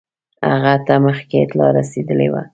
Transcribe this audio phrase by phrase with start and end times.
[0.51, 2.41] هغه ته مخکي اطلاع رسېدلې وه.